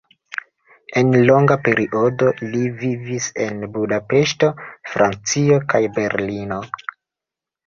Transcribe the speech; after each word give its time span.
En 1.01 1.11
longa 1.29 1.57
periodo 1.67 2.31
li 2.55 2.61
vivis 2.79 3.27
en 3.45 3.61
Budapeŝto, 3.77 4.51
Francio 4.95 5.61
kaj 5.77 5.83
Berlino. 6.01 6.61